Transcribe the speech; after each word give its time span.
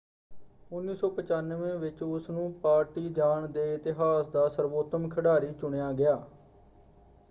1995 0.71 1.75
ਵਿੱਚ 1.79 2.01
ਉਸਨੂੰ 2.03 2.51
ਪਾਰਟੀਜ਼ਾਨ 2.61 3.51
ਦੇ 3.51 3.73
ਇਤਿਹਾਸ 3.75 4.27
ਦਾ 4.29 4.47
ਸਰਵੋਤਮ 4.47 5.07
ਖਿਡਾਰੀ 5.09 5.53
ਚੁਣਿਆ 5.53 5.91
ਗਿਆ। 5.93 6.17